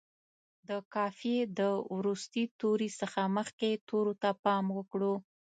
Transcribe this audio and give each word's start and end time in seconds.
د 0.67 0.69
قافیې 0.93 1.39
د 1.59 1.61
وروستي 1.95 2.43
توري 2.59 2.89
څخه 2.99 3.21
مخکې 3.37 3.69
تورو 3.87 4.13
ته 4.21 4.29
پام 4.43 4.65
وکړو. 4.77 5.13